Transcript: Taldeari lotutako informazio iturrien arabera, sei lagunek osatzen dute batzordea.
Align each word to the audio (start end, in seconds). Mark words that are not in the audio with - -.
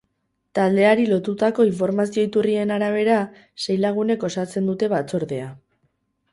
Taldeari 0.59 1.03
lotutako 1.09 1.65
informazio 1.73 2.25
iturrien 2.29 2.75
arabera, 2.79 3.19
sei 3.67 3.79
lagunek 3.85 4.29
osatzen 4.33 4.73
dute 4.73 4.93
batzordea. 4.99 5.55